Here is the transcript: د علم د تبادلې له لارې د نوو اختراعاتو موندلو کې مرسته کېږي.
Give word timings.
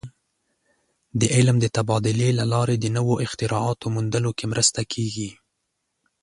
د 1.19 1.21
علم 1.35 1.57
د 1.61 1.65
تبادلې 1.75 2.29
له 2.39 2.45
لارې 2.53 2.75
د 2.79 2.85
نوو 2.97 3.13
اختراعاتو 3.25 3.85
موندلو 3.95 4.31
کې 4.37 4.45
مرسته 4.53 4.79
کېږي. 4.93 5.29